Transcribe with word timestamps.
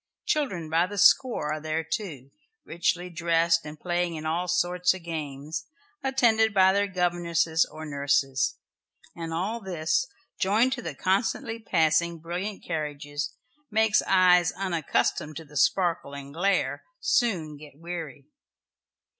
Children 0.25 0.67
by 0.67 0.87
the 0.87 0.97
score 0.97 1.53
are 1.53 1.59
there 1.59 1.83
too 1.83 2.31
richly 2.65 3.07
dressed 3.11 3.67
and 3.67 3.79
playing 3.79 4.17
at 4.17 4.25
all 4.25 4.47
sorts 4.47 4.95
of 4.95 5.03
games, 5.03 5.67
attended 6.01 6.55
by 6.55 6.73
their 6.73 6.87
governesses 6.87 7.65
or 7.71 7.85
nurses, 7.85 8.55
and 9.15 9.31
all 9.31 9.61
this, 9.61 10.07
joined 10.39 10.73
to 10.73 10.81
the 10.81 10.95
constantly 10.95 11.59
passing 11.59 12.17
brilliant 12.17 12.63
carriages, 12.63 13.35
makes 13.69 14.01
eyes 14.07 14.51
unaccustomed 14.53 15.35
to 15.37 15.45
the 15.45 15.55
sparkle 15.55 16.15
and 16.15 16.33
glare 16.33 16.83
soon 16.99 17.55
get 17.55 17.77
weary. 17.77 18.25